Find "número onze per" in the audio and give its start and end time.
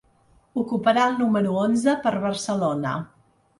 1.19-2.17